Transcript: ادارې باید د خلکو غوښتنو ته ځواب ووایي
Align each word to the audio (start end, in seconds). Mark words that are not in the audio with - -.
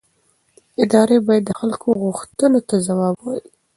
ادارې 0.83 1.17
باید 1.27 1.43
د 1.47 1.51
خلکو 1.59 1.87
غوښتنو 2.03 2.59
ته 2.67 2.75
ځواب 2.87 3.15
ووایي 3.19 3.45